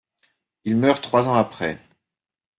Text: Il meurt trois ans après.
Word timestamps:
Il 0.63 0.77
meurt 0.77 1.03
trois 1.03 1.29
ans 1.29 1.35
après. 1.35 1.79